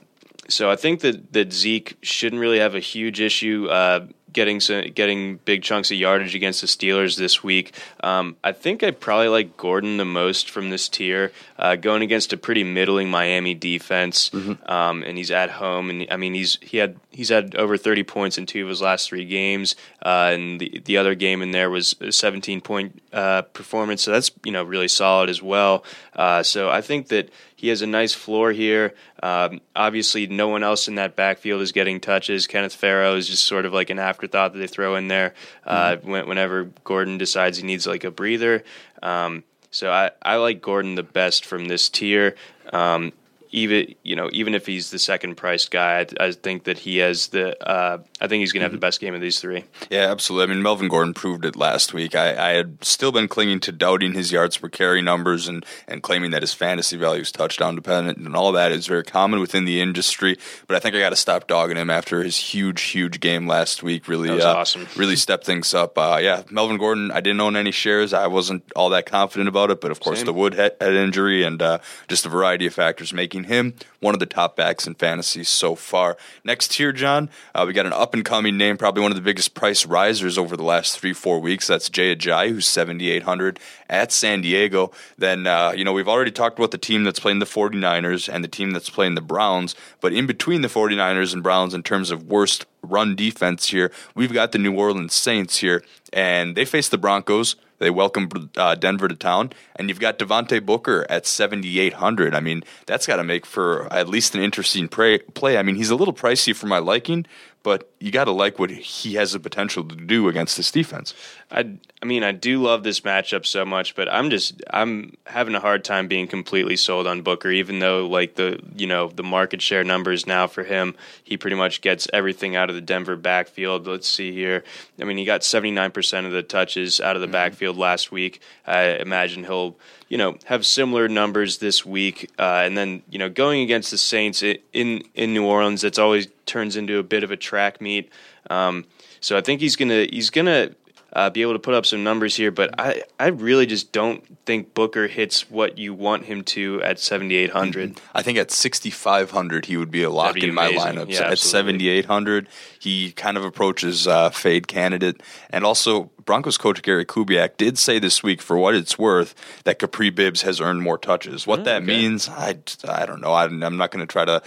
[0.48, 4.90] so I think that that Zeke shouldn't really have a huge issue uh, getting some,
[4.90, 7.74] getting big chunks of yardage against the Steelers this week.
[8.02, 12.32] Um, I think I probably like Gordon the most from this tier, uh, going against
[12.32, 14.70] a pretty middling Miami defense, mm-hmm.
[14.70, 15.90] um, and he's at home.
[15.90, 18.82] And I mean, he's he had he's had over thirty points in two of his
[18.82, 23.00] last three games, uh, and the the other game in there was a seventeen point
[23.12, 24.02] uh, performance.
[24.02, 25.84] So that's you know really solid as well.
[26.14, 27.30] Uh, so I think that
[27.60, 28.94] he has a nice floor here.
[29.22, 32.46] Um, obviously, no one else in that backfield is getting touches.
[32.46, 35.34] Kenneth Farrow is just sort of like an afterthought that they throw in there
[35.66, 36.26] uh, mm-hmm.
[36.26, 38.64] whenever Gordon decides he needs like a breather.
[39.02, 42.34] Um, so I, I like Gordon the best from this tier.
[42.72, 43.12] Um,
[43.52, 46.98] even you know even if he's the second priced guy, I, I think that he
[46.98, 47.60] has the.
[47.66, 48.80] Uh, I think he's going to have the mm-hmm.
[48.80, 49.64] best game of these three.
[49.90, 50.50] Yeah, absolutely.
[50.50, 52.14] I mean, Melvin Gordon proved it last week.
[52.14, 56.02] I, I had still been clinging to doubting his yards per carry numbers and and
[56.02, 59.64] claiming that his fantasy value is touchdown dependent and all that is very common within
[59.64, 60.38] the industry.
[60.66, 63.82] But I think I got to stop dogging him after his huge huge game last
[63.82, 64.08] week.
[64.08, 64.86] Really, uh, awesome.
[64.96, 65.98] Really stepped things up.
[65.98, 67.10] Uh, yeah, Melvin Gordon.
[67.10, 68.12] I didn't own any shares.
[68.12, 70.26] I wasn't all that confident about it, but of course Same.
[70.26, 74.20] the Woodhead, head injury and uh, just a variety of factors making him one of
[74.20, 76.16] the top backs in fantasy so far.
[76.44, 79.22] Next here, John, uh, we got an up and coming name, probably one of the
[79.22, 81.66] biggest price risers over the last three, four weeks.
[81.66, 84.90] That's Jay Ajayi, who's 7,800 at San Diego.
[85.18, 88.42] Then, uh, you know, we've already talked about the team that's playing the 49ers and
[88.42, 92.10] the team that's playing the Browns, but in between the 49ers and Browns, in terms
[92.10, 96.88] of worst run defense here, we've got the New Orleans Saints here, and they face
[96.88, 97.56] the Broncos.
[97.80, 102.34] They welcome uh, Denver to town, and you've got Devontae Booker at 7,800.
[102.34, 105.56] I mean, that's got to make for at least an interesting play.
[105.56, 107.26] I mean, he's a little pricey for my liking,
[107.62, 111.14] but you got to like what he has the potential to do against this defense.
[111.52, 115.56] I, I mean, I do love this matchup so much, but I'm just I'm having
[115.56, 119.24] a hard time being completely sold on Booker, even though like the you know the
[119.24, 123.16] market share numbers now for him, he pretty much gets everything out of the Denver
[123.16, 123.86] backfield.
[123.86, 124.62] Let's see here.
[125.00, 127.32] I mean, he got 79% of the touches out of the mm-hmm.
[127.32, 128.40] backfield last week.
[128.64, 129.76] I imagine he'll
[130.08, 133.98] you know have similar numbers this week, uh, and then you know going against the
[133.98, 138.10] Saints in in New Orleans, that's always turns into a bit of a track meet.
[138.48, 138.84] Um,
[139.20, 140.70] so I think he's gonna he's gonna
[141.12, 142.50] uh, be able to put up some numbers here.
[142.50, 146.98] But I, I really just don't think Booker hits what you want him to at
[146.98, 147.94] 7,800.
[147.94, 148.06] Mm-hmm.
[148.16, 151.10] I think at 6,500 he would be a lock be in my lineup.
[151.10, 155.22] Yeah, at 7,800 he kind of approaches uh, fade candidate.
[155.50, 159.78] And also Broncos coach Gary Kubiak did say this week, for what it's worth, that
[159.78, 161.46] Kapri Bibbs has earned more touches.
[161.46, 161.86] What oh, that okay.
[161.86, 162.56] means, I,
[162.88, 163.32] I don't know.
[163.32, 164.42] I, I'm not going to try to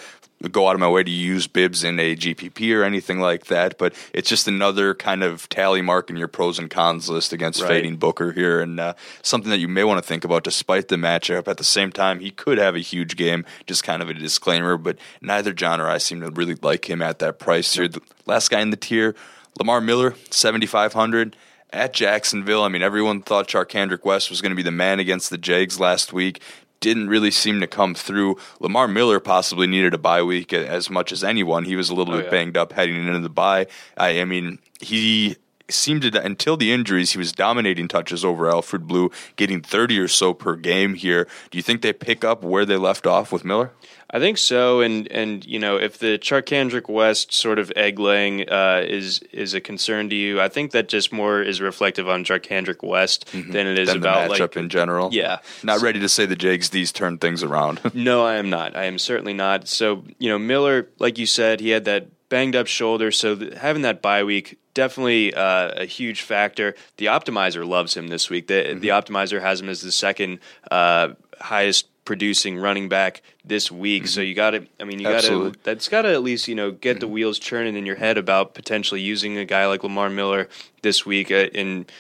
[0.52, 3.78] go out of my way to use Bibbs in a GPP or anything like that,
[3.78, 7.62] but it's just another kind of tally mark in your pros and cons list against
[7.62, 7.70] right.
[7.70, 10.96] fading Booker here, and uh, something that you may want to think about despite the
[10.96, 11.48] matchup.
[11.48, 14.78] At the same time, he could have a huge game, just kind of a disclaimer,
[14.78, 17.88] but neither John or I seem to really like him at that price here.
[17.88, 19.16] The last guy in the tier,
[19.60, 21.36] Lamar Miller, 7,500
[21.74, 22.64] at Jacksonville.
[22.64, 25.80] I mean, everyone thought Charcandrick West was going to be the man against the Jags
[25.80, 26.42] last week
[26.84, 28.38] didn't really seem to come through.
[28.60, 31.64] Lamar Miller possibly needed a bye week as much as anyone.
[31.64, 32.32] He was a little oh, bit yeah.
[32.32, 33.68] banged up heading into the bye.
[33.98, 35.38] I, I mean, he
[35.70, 40.08] seemed to until the injuries he was dominating touches over Alfred Blue, getting 30 or
[40.08, 41.28] so per game here.
[41.52, 43.72] Do you think they pick up where they left off with Miller?
[44.14, 48.48] I think so, and and you know if the Charcandrick West sort of egg laying
[48.48, 52.24] uh, is is a concern to you, I think that just more is reflective on
[52.24, 53.52] Charcandrick West mm-hmm.
[53.52, 55.10] than it is than about the matchup like in general.
[55.12, 57.82] Yeah, not ready to say the Jags these turn things around.
[57.96, 58.78] no, I am not.
[58.78, 59.68] I am certainly not.
[59.68, 63.56] So you know Miller, like you said, he had that banged up shoulder, so th-
[63.56, 66.76] having that bye week definitely uh, a huge factor.
[66.98, 68.48] The optimizer loves him this week.
[68.48, 68.80] The, mm-hmm.
[68.80, 71.10] the optimizer has him as the second uh,
[71.40, 74.04] highest producing running back this week.
[74.04, 74.10] Mm-hmm.
[74.10, 76.56] So you got to, I mean, you got to, that's got to at least, you
[76.56, 77.00] know, get mm-hmm.
[77.00, 80.50] the wheels churning in your head about potentially using a guy like Lamar Miller
[80.82, 81.32] this week.
[81.32, 81.92] Uh, and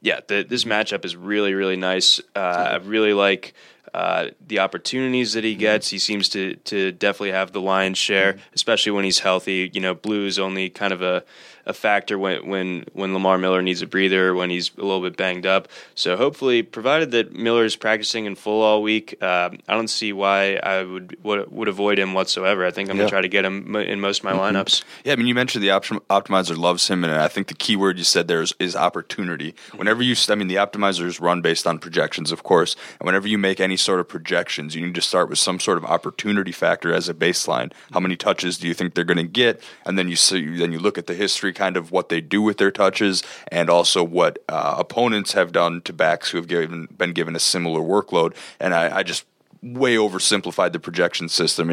[0.00, 2.20] yeah, the, this matchup is really, really nice.
[2.36, 3.54] Uh, I really like
[3.94, 5.60] uh, the opportunities that he mm-hmm.
[5.60, 5.88] gets.
[5.88, 8.54] He seems to to definitely have the lion's share, mm-hmm.
[8.54, 9.70] especially when he's healthy.
[9.72, 11.24] You know, Blue is only kind of a
[11.66, 15.16] a factor when when when Lamar Miller needs a breather when he's a little bit
[15.16, 15.68] banged up.
[15.94, 20.12] So hopefully, provided that Miller is practicing in full all week, uh, I don't see
[20.12, 22.66] why I would would, would avoid him whatsoever.
[22.66, 23.02] I think I'm yeah.
[23.02, 24.56] gonna try to get him in most of my mm-hmm.
[24.56, 24.84] lineups.
[25.04, 27.98] Yeah, I mean, you mentioned the optimizer loves him, and I think the key word
[27.98, 29.54] you said there is, is opportunity.
[29.74, 33.38] Whenever you, I mean, the optimizers run based on projections, of course, and whenever you
[33.38, 36.92] make any sort of projections, you need to start with some sort of opportunity factor
[36.92, 37.72] as a baseline.
[37.92, 39.62] How many touches do you think they're going to get?
[39.86, 42.42] And then you see, then you look at the history kind of what they do
[42.42, 46.86] with their touches and also what uh, opponents have done to backs who have given,
[46.96, 48.34] been given a similar workload.
[48.60, 49.24] And I, I just
[49.62, 51.70] way oversimplified the projection system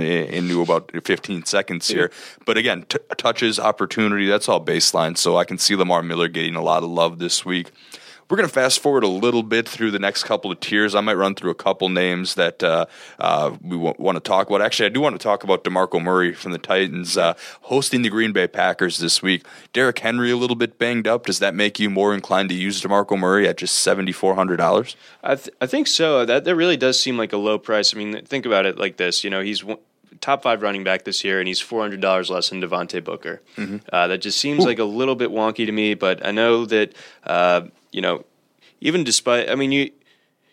[0.48, 2.12] knew about 15 seconds here.
[2.46, 5.18] But again, t- touches, opportunity, that's all baseline.
[5.18, 7.72] So I can see Lamar Miller getting a lot of love this week.
[8.30, 10.94] We're going to fast forward a little bit through the next couple of tiers.
[10.94, 12.86] I might run through a couple names that uh,
[13.18, 14.62] uh, we w- want to talk about.
[14.62, 18.10] Actually, I do want to talk about DeMarco Murray from the Titans uh, hosting the
[18.10, 19.48] Green Bay Packers this week.
[19.74, 21.26] Derrick Henry a little bit banged up.
[21.26, 24.96] Does that make you more inclined to use DeMarco Murray at just $7,400?
[25.24, 26.24] I, th- I think so.
[26.24, 27.96] That, that really does seem like a low price.
[27.96, 29.24] I mean, think about it like this.
[29.24, 29.63] You know, he's
[30.22, 33.42] top five running back this year, and he's four hundred dollars less than Devontae Booker.
[33.58, 33.78] Mm-hmm.
[33.92, 34.68] Uh, that just seems Ooh.
[34.68, 38.25] like a little bit wonky to me, but I know that uh, you know,
[38.82, 39.91] even despite, I mean, you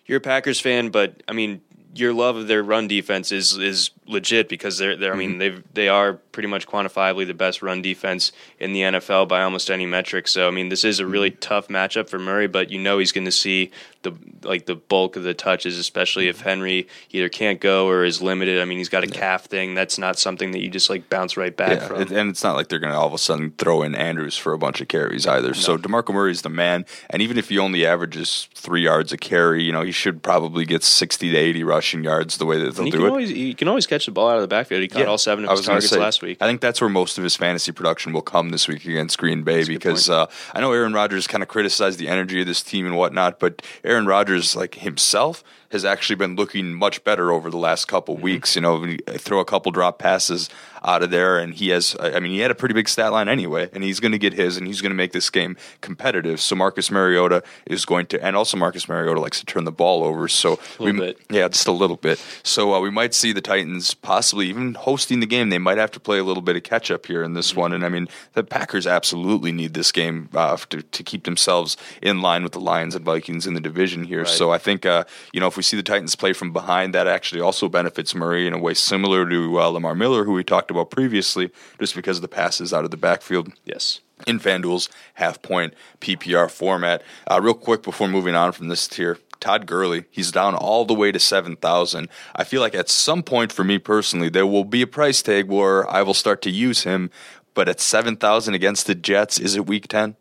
[0.07, 1.61] you're a Packers fan, but I mean,
[1.99, 5.39] your love of their run defense is is legit because they're, they're I mean mm-hmm.
[5.39, 9.71] they they are pretty much quantifiably the best run defense in the NFL by almost
[9.71, 10.29] any metric.
[10.29, 11.41] So I mean this is a really mm-hmm.
[11.41, 13.71] tough matchup for Murray, but you know he's going to see
[14.03, 18.23] the like the bulk of the touches, especially if Henry either can't go or is
[18.23, 18.61] limited.
[18.61, 19.75] I mean he's got a calf thing.
[19.75, 22.03] That's not something that you just like bounce right back yeah, from.
[22.03, 24.53] And it's not like they're going to all of a sudden throw in Andrews for
[24.53, 25.49] a bunch of carries either.
[25.49, 25.53] No.
[25.55, 29.17] So Demarco Murray is the man, and even if he only averages three yards a
[29.17, 32.75] carry, you know he should probably get sixty to eighty rushing yards the way that
[32.75, 33.09] they'll do it.
[33.09, 34.83] Always, you can always catch the ball out of the backfield.
[34.83, 36.39] He caught yeah, all seven of his targets say, last week.
[36.41, 39.43] I think that's where most of his fantasy production will come this week against Green
[39.43, 42.63] Bay that's because uh, I know Aaron Rodgers kind of criticized the energy of this
[42.63, 47.51] team and whatnot, but Aaron Rodgers, like himself, has actually been looking much better over
[47.51, 48.25] the last couple mm-hmm.
[48.25, 48.57] weeks.
[48.57, 50.49] You know, throw a couple drop passes
[50.87, 51.97] out of there, and he has.
[52.01, 54.33] I mean, he had a pretty big stat line anyway, and he's going to get
[54.33, 56.41] his, and he's going to make this game competitive.
[56.41, 60.05] So Marcus Mariota is going to, and also Marcus Mariota likes to turn the ball
[60.05, 60.29] over.
[60.29, 61.19] So we, bit.
[61.29, 62.23] yeah, just a little bit.
[62.45, 65.51] So uh, we might see the Titans possibly even hosting the game.
[65.51, 67.61] They might have to play a little bit of catch up here in this mm-hmm.
[67.61, 71.77] one, and I mean, the Packers absolutely need this game uh, to, to keep themselves
[72.01, 74.21] in line with the Lions and Vikings in the division here.
[74.21, 74.29] Right.
[74.29, 77.09] So I think uh, you know if we see the Titans play from behind, that
[77.09, 80.71] actually also benefits Murray in a way similar to uh, Lamar Miller, who we talked
[80.71, 83.53] about previously, just because of the passes out of the backfield.
[83.65, 84.01] Yes.
[84.27, 87.03] In FanDuel's half point PPR format.
[87.31, 90.95] Uh, real quick before moving on from this tier, Todd Gurley, he's down all the
[90.95, 92.09] way to 7,000.
[92.35, 95.49] I feel like at some point for me personally, there will be a price tag
[95.49, 97.11] where I will start to use him.
[97.55, 100.17] But at 7,000 against the Jets, is it week 10?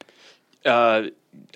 [0.65, 1.04] Uh,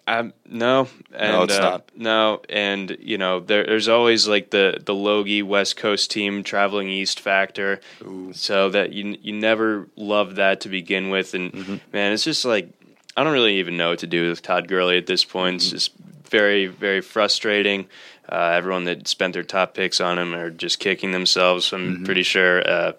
[0.10, 1.92] um, no, and, no, it's uh, not.
[1.96, 6.90] No, and you know, there, there's always like the the Logie West Coast team traveling
[6.90, 8.34] east factor, Ooh.
[8.34, 11.76] so that you you never love that to begin with, and mm-hmm.
[11.94, 12.72] man, it's just like
[13.16, 15.58] I don't really even know what to do with Todd Gurley at this point.
[15.58, 15.76] Mm-hmm.
[15.76, 17.88] It's just very very frustrating.
[18.28, 21.72] Uh, everyone that spent their top picks on him are just kicking themselves.
[21.72, 22.06] I'm mm-hmm.
[22.06, 22.68] pretty sure.
[22.68, 22.94] Uh,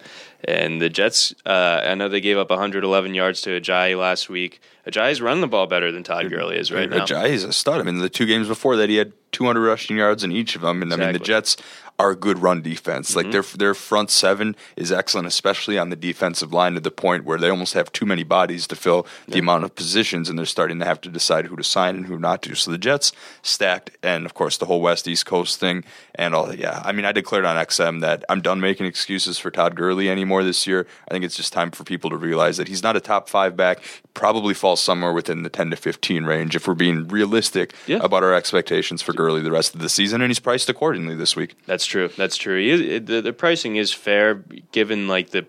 [0.45, 4.61] and the Jets, uh, I know they gave up 111 yards to Ajayi last week.
[4.87, 7.05] Ajayi's running the ball better than Todd Gurley is right now.
[7.05, 7.81] Ajayi's a stud.
[7.81, 10.63] I mean, the two games before that, he had 200 rushing yards in each of
[10.63, 10.83] them.
[10.83, 11.05] And exactly.
[11.05, 11.57] I mean, the Jets
[12.01, 13.15] are a good run defense.
[13.15, 13.33] Like mm-hmm.
[13.33, 17.39] their their front seven is excellent, especially on the defensive line to the point where
[17.39, 20.79] they almost have too many bodies to fill the amount of positions, and they're starting
[20.79, 22.55] to have to decide who to sign and who not to.
[22.55, 25.85] So the Jets stacked, and of course the whole West East Coast thing
[26.15, 26.55] and all.
[26.55, 30.09] Yeah, I mean, I declared on XM that I'm done making excuses for Todd Gurley
[30.09, 30.87] anymore this year.
[31.07, 33.57] I think it's just time for people to realize that he's not a top five
[33.57, 33.83] back.
[34.15, 37.99] Probably falls somewhere within the 10 to 15 range if we're being realistic Yeah.
[38.01, 41.37] about our expectations for Gurley the rest of the season, and he's priced accordingly this
[41.37, 41.57] week.
[41.67, 42.09] That's true.
[42.17, 43.01] That's true.
[43.01, 44.37] The, the pricing is fair
[44.73, 45.45] given like the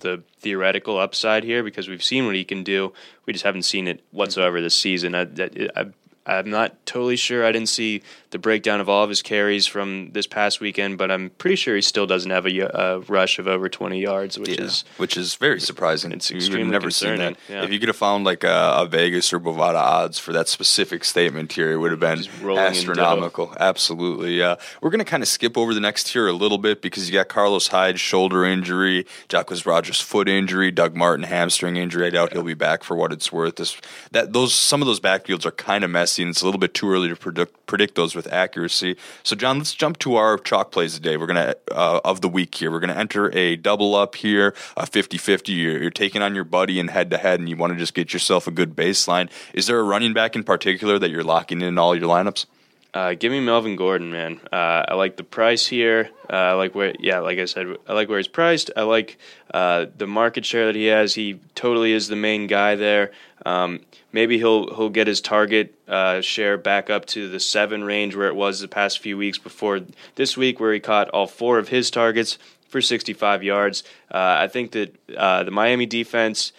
[0.00, 2.92] the theoretical upside here because we've seen what he can do.
[3.24, 5.14] We just haven't seen it whatsoever this season.
[5.14, 5.86] I, that, I,
[6.26, 7.44] I'm not totally sure.
[7.44, 8.02] I didn't see
[8.34, 11.76] the breakdown of all of his carries from this past weekend, but I'm pretty sure
[11.76, 15.60] he still doesn't have a, rush of over 20 yards, which is which is very
[15.60, 16.10] surprising.
[16.10, 17.36] It's You've extremely never seen that.
[17.48, 17.62] yeah.
[17.62, 21.04] If you could have found like a, a Vegas or Bovada odds for that specific
[21.04, 22.78] statement here, it would have been Just rolling in dough.
[22.78, 23.54] astronomical.
[23.60, 24.36] Absolutely.
[24.36, 27.08] Yeah, we're going to kind of skip over the next tier a little bit because
[27.08, 32.08] you got Carlos Hyde shoulder injury, Jacquizz Rodgers foot injury, Doug Martin hamstring injury.
[32.08, 33.54] I doubt he'll be back for what it's worth.
[33.56, 33.76] This
[34.10, 36.74] that those some of those backfields are kind of messy, and it's a little bit
[36.74, 38.96] too early to predict predict those with accuracy.
[39.22, 41.16] So, John, let's jump to our chalk plays today.
[41.16, 42.70] We're gonna uh, of the week here.
[42.70, 45.56] We're gonna enter a double up here, a 50-50.
[45.56, 47.94] You're, you're taking on your buddy in head to head, and you want to just
[47.94, 49.30] get yourself a good baseline.
[49.52, 52.46] Is there a running back in particular that you're locking in all your lineups?
[52.94, 54.40] Uh, give me Melvin Gordon, man.
[54.52, 56.10] Uh, I like the price here.
[56.30, 58.70] Uh, I like where, yeah, like I said, I like where he's priced.
[58.76, 59.18] I like
[59.52, 61.12] uh, the market share that he has.
[61.12, 63.10] He totally is the main guy there.
[63.44, 63.80] Um,
[64.12, 68.28] maybe he'll he'll get his target uh, share back up to the seven range where
[68.28, 69.80] it was the past few weeks before
[70.14, 73.82] this week, where he caught all four of his targets for 65 yards.
[74.08, 76.52] Uh, I think that the Miami defense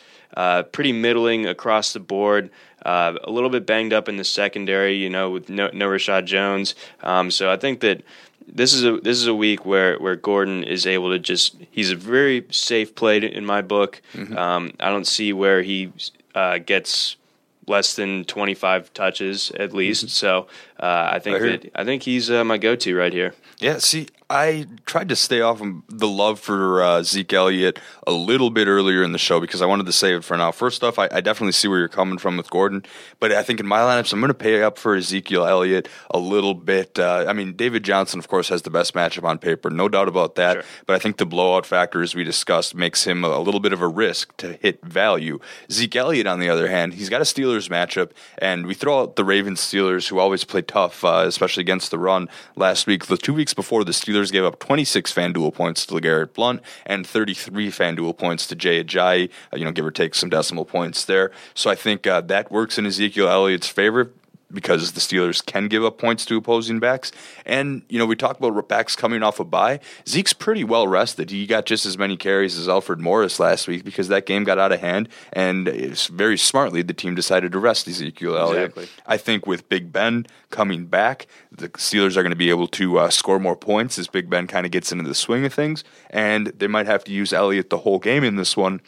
[0.74, 2.50] pretty middling across the board.
[2.86, 6.26] Uh, a little bit banged up in the secondary, you know, with no, no Reshad
[6.26, 6.76] Jones.
[7.02, 8.04] Um, so I think that
[8.48, 11.89] this is a this is a week where where Gordon is able to just he's
[11.91, 14.02] a very safe play in my book.
[14.38, 15.91] Um, I don't see where he
[16.36, 17.15] uh, gets
[17.67, 20.10] less than 25 touches at least.
[20.10, 20.48] So
[20.80, 23.34] uh, I think I that I think he's uh, my go to right here.
[23.60, 28.12] Yeah, see, I tried to stay off of the love for uh, Zeke Elliott a
[28.12, 30.52] little bit earlier in the show because I wanted to save it for now.
[30.52, 32.84] First off, I, I definitely see where you're coming from with Gordon,
[33.20, 36.18] but I think in my lineups, I'm going to pay up for Ezekiel Elliott a
[36.18, 36.98] little bit.
[36.98, 40.08] Uh, I mean, David Johnson, of course, has the best matchup on paper, no doubt
[40.08, 40.54] about that.
[40.54, 40.64] Sure.
[40.88, 43.74] But I think the blowout factor, as we discussed, makes him a, a little bit
[43.74, 45.40] of a risk to hit value.
[45.72, 48.10] Zeke Elliott, on the other hand, he's got a Steelers matchup,
[48.40, 52.00] and we throw out the Ravens Steelers, who always play tough, uh, especially against the
[52.00, 52.28] run.
[52.56, 56.34] Last week, the two weeks before, the Steelers gave up 26 FanDuel points to LeGarrette
[56.34, 60.30] Blount and 33 FanDuel points to Jay Ajayi, uh, you know, give or take some
[60.30, 61.32] decimal points there.
[61.54, 64.12] So I think uh, that works in Ezekiel Elliott's favor
[64.52, 67.12] because the Steelers can give up points to opposing backs.
[67.46, 69.80] And, you know, we talk about backs coming off a bye.
[70.08, 71.30] Zeke's pretty well rested.
[71.30, 74.60] He got just as many carries as Alfred Morris last week because that game got
[74.60, 75.10] out of hand.
[75.34, 78.72] And it's very smartly, the team decided to rest Ezekiel Elliott.
[78.72, 78.88] Exactly.
[79.06, 83.00] I think with Big Ben coming back, the Steelers are going to be able to
[83.00, 85.84] uh, score more points as Big Ben kind of gets into the swing of things.
[86.10, 88.82] And they might have to use Elliott the whole game in this one.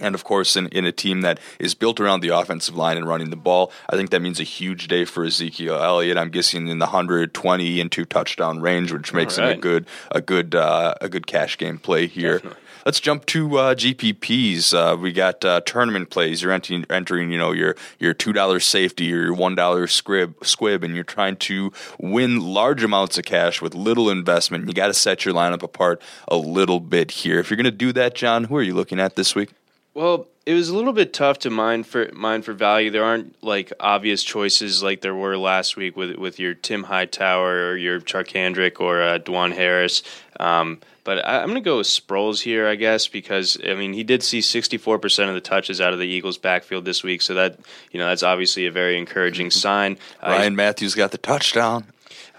[0.00, 3.06] And of course, in, in a team that is built around the offensive line and
[3.06, 6.18] running the ball, I think that means a huge day for Ezekiel Elliott.
[6.18, 10.20] I'm guessing in the 120 and two touchdown range, which makes him a good a
[10.20, 12.34] good uh, a good cash game play here.
[12.34, 12.62] Definitely.
[12.88, 14.72] Let's jump to uh, GPPs.
[14.72, 16.40] Uh, we got uh, tournament plays.
[16.40, 20.34] You're entering, entering, you know, your your two dollar safety or your one dollar squib,
[20.42, 24.66] squib, and you're trying to win large amounts of cash with little investment.
[24.66, 27.38] You got to set your lineup apart a little bit here.
[27.38, 29.50] If you're going to do that, John, who are you looking at this week?
[29.94, 32.90] Well, it was a little bit tough to mine for mine for value.
[32.90, 37.68] There aren't like obvious choices like there were last week with with your Tim Hightower
[37.68, 40.02] or your Charcandrick or uh, DuJuan Harris.
[40.40, 43.92] Um, but I, I'm going to go with Sproles here, I guess, because I mean
[43.92, 47.20] he did see 64 percent of the touches out of the Eagles' backfield this week,
[47.20, 47.58] so that
[47.90, 49.98] you know that's obviously a very encouraging sign.
[50.22, 51.84] Uh, Ryan Mathews got the touchdown.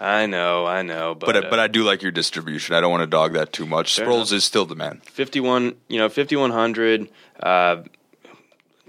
[0.00, 2.74] I know, I know, but But uh, but I do like your distribution.
[2.74, 3.94] I don't want to dog that too much.
[3.94, 4.32] Sproles enough.
[4.32, 5.02] is still the man.
[5.04, 7.10] 51, you know, 5100.
[7.38, 7.82] Uh,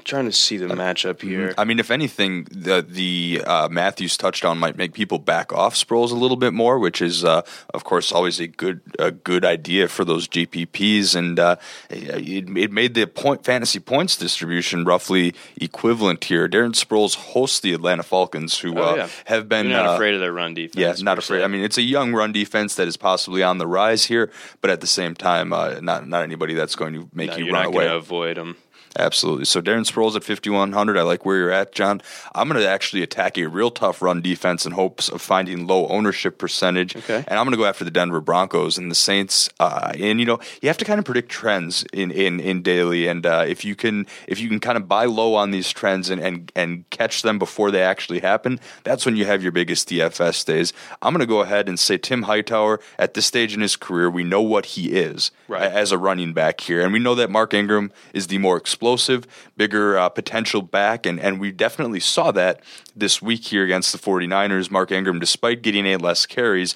[0.03, 1.53] trying to see the matchup here.
[1.57, 6.11] I mean, if anything, the the uh, Mathews touchdown might make people back off Sproles
[6.11, 7.41] a little bit more, which is, uh,
[7.73, 11.55] of course, always a good a good idea for those GPPs, and uh,
[11.89, 16.47] it, it made the point fantasy points distribution roughly equivalent here.
[16.47, 19.07] Darren Sproles hosts the Atlanta Falcons, who Oh, uh, yeah.
[19.25, 20.75] have been You're not uh, afraid of their run defense.
[20.99, 21.43] Yeah, not afraid.
[21.43, 24.69] I mean, it's a young run defense that is possibly on the rise here, but
[24.71, 27.53] at the same time, uh, not not anybody that's going to make No, you you're
[27.53, 27.87] run away.
[27.87, 28.55] avoid them.
[28.97, 29.45] Absolutely.
[29.45, 30.97] So Darren Sproles at 5,100.
[30.97, 32.01] I like where you're at, John.
[32.36, 35.88] I'm going to actually attack a real tough run defense in hopes of finding low
[35.88, 36.95] ownership percentage.
[36.97, 37.23] Okay.
[37.27, 39.49] And I'm going to go after the Denver Broncos and the Saints.
[39.60, 43.08] Uh, and you know, you have to kind of predict trends in in, in daily.
[43.08, 46.10] And uh, if you can if you can kind of buy low on these trends
[46.10, 49.88] and, and and catch them before they actually happen, that's when you have your biggest
[49.89, 50.73] DFS days.
[51.01, 54.10] I'm going to go ahead and say Tim Hightower at this stage in his career,
[54.10, 55.63] we know what he is Right.
[55.63, 59.27] as a running back here, and we know that Mark Ingram is the more explosive,
[59.55, 62.61] bigger uh, potential back, and and we definitely saw that
[62.95, 64.71] this week here against the 49ers.
[64.71, 66.73] Mark Ingram, despite getting eight less carries,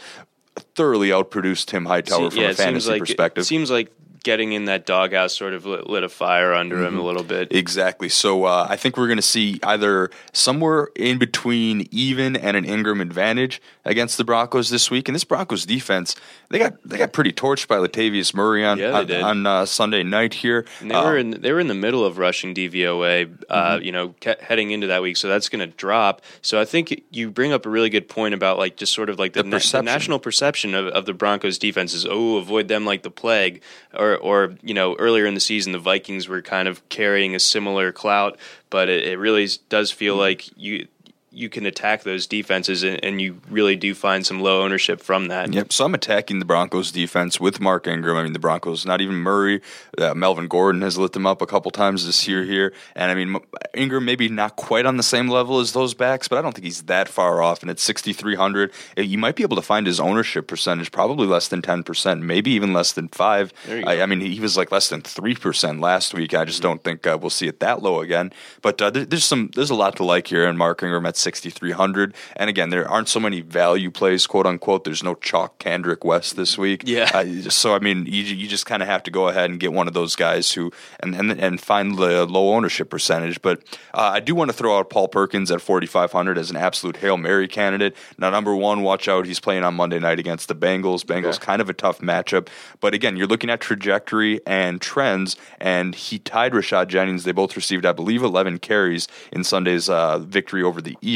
[0.75, 3.41] thoroughly outproduced Tim Hightower See- from yeah, a fantasy like perspective.
[3.41, 3.91] It seems like
[4.25, 7.53] getting in that doghouse sort of lit, lit a fire under him a little bit.
[7.55, 8.09] Exactly.
[8.09, 12.65] So uh, I think we're going to see either somewhere in between even and an
[12.65, 15.07] Ingram advantage against the Broncos this week.
[15.07, 16.15] And this Broncos defense,
[16.49, 20.03] they got they got pretty torched by Latavius Murray on Yeah, on, on, uh, Sunday
[20.03, 20.65] night here.
[20.81, 23.85] And they Uh, were in they were in the middle of rushing DVOA, uh, Mm-hmm.
[23.85, 26.21] you know, ke- heading into that week, so that's going to drop.
[26.41, 29.19] So I think you bring up a really good point about like just sort of
[29.19, 32.67] like the, The na- the national perception of, of the Broncos defense is oh avoid
[32.67, 33.61] them like the plague,
[33.93, 37.39] or or you know earlier in the season the Vikings were kind of carrying a
[37.39, 38.37] similar clout,
[38.69, 39.97] but it, it really does Mm-hmm.
[39.97, 40.87] feel like you
[41.35, 45.27] you can attack those defenses and, and you really do find some low ownership from
[45.27, 45.53] that.
[45.53, 45.73] Yep.
[45.73, 48.15] So I'm attacking the Broncos defense with Mark Ingram.
[48.15, 49.61] I mean, the Broncos, not even Murray.
[49.97, 52.73] Uh, Melvin Gordon has lit them up a couple times this year here.
[52.95, 53.37] And I mean,
[53.73, 56.65] Ingram maybe not quite on the same level as those backs, but I don't think
[56.65, 57.61] he's that far off.
[57.61, 61.49] And at 6,300, uh, you might be able to find his ownership percentage probably less
[61.49, 64.01] than 10%, maybe even less than 5 There I.
[64.01, 66.33] I mean, he was like less than 3% last week.
[66.33, 68.31] I just don't think uh, we'll see it that low again.
[68.61, 71.17] But uh, there, there's some, there's a lot to like here in Mark Ingram at
[71.25, 72.13] 6,300.
[72.35, 74.83] And again, there aren't so many value plays, quote unquote.
[74.83, 76.83] There's no chalk Kendrick West this week.
[76.85, 77.09] Yeah.
[77.11, 79.73] Uh, so I mean, you, you just kind of have to go ahead and get
[79.73, 83.41] one of those guys who and and, and find the low ownership percentage.
[83.41, 83.63] But
[83.93, 87.17] uh, I do want to throw out Paul Perkins at 4,500 as an absolute hail
[87.17, 87.95] mary candidate.
[88.17, 89.25] Now, number one, watch out.
[89.25, 91.03] He's playing on Monday night against the Bengals.
[91.03, 92.47] Bengals kind of a tough matchup.
[92.79, 97.23] But again, you're looking at trajectory and trends, and he tied Rashad Jennings.
[97.23, 101.14] They both received, I believe, 11 carries in Sunday's uh, victory over the Eagles.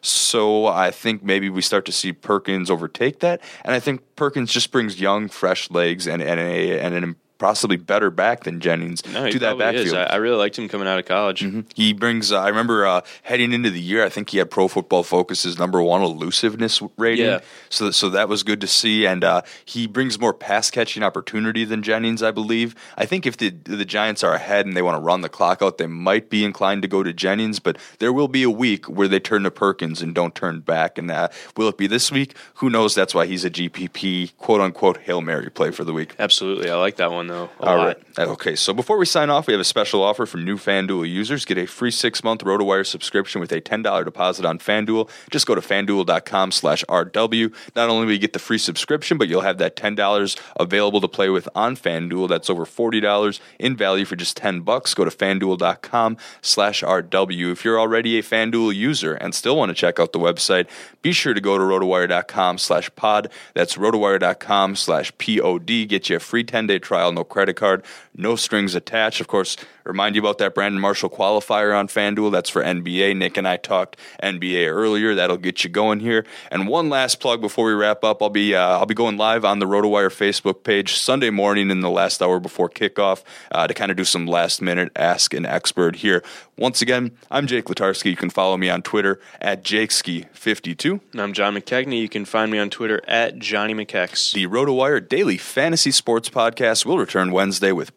[0.00, 4.52] So I think maybe we start to see Perkins overtake that, and I think Perkins
[4.52, 9.04] just brings young, fresh legs and and a and an possibly better back than Jennings
[9.12, 9.86] No, to that backfield.
[9.88, 9.92] is.
[9.92, 11.44] I, I really liked him coming out of college.
[11.74, 12.32] He brings.
[12.32, 14.04] Uh, I remember uh, heading into the year.
[14.04, 17.26] I think he had Pro Football Focus's number one elusiveness rating.
[17.26, 17.40] Yeah.
[17.70, 19.06] So, so that was good to see.
[19.06, 22.74] And uh, he brings more pass catching opportunity than Jennings, I believe.
[22.96, 25.60] I think if the the Giants are ahead and they want to run the clock
[25.62, 27.58] out, they might be inclined to go to Jennings.
[27.58, 30.98] But there will be a week where they turn to Perkins and don't turn back.
[30.98, 32.34] And uh, will it be this week?
[32.54, 32.94] Who knows?
[32.94, 36.14] That's why he's a GPP quote unquote hail mary play for the week.
[36.18, 37.50] Absolutely, I like that one though.
[37.60, 37.98] A All lot.
[38.18, 38.28] right.
[38.28, 41.44] Okay, so before we sign off, we have a special offer for new FanDuel users.
[41.44, 45.08] Get a free six-month RotoWire subscription with a $10 deposit on FanDuel.
[45.30, 47.52] Just go to FanDuel.com slash RW.
[47.74, 51.08] Not only will you get the free subscription, but you'll have that $10 available to
[51.08, 52.28] play with on FanDuel.
[52.28, 54.94] That's over $40 in value for just 10 bucks.
[54.94, 57.52] Go to FanDuel.com slash RW.
[57.52, 60.66] If you're already a FanDuel user and still want to check out the website,
[61.02, 63.30] be sure to go to RotoWire.com slash pod.
[63.54, 65.88] That's RotoWire.com slash POD.
[65.88, 67.84] Get you a free 10-day trial, no credit card,
[68.16, 69.20] no strings attached.
[69.20, 72.30] Of course, remind you about that Brandon Marshall qualifier on FanDuel.
[72.30, 73.16] That's for NBA.
[73.16, 75.14] Nick and I talked NBA earlier.
[75.14, 76.24] That'll get you going here.
[76.50, 78.22] And one last plug before we wrap up.
[78.22, 81.80] I'll be uh, I'll be going live on the RotoWire Facebook page Sunday morning in
[81.80, 85.44] the last hour before kickoff uh, to kind of do some last minute ask an
[85.44, 86.22] expert here.
[86.56, 88.10] Once again, I'm Jake Latarski.
[88.10, 91.00] You can follow me on Twitter at JakeSki52.
[91.10, 92.00] And I'm John McKechnie.
[92.00, 94.32] You can find me on Twitter at Johnny McKechs.
[94.32, 97.96] The RotoWire Daily Fantasy Sports Podcast will return Wednesday with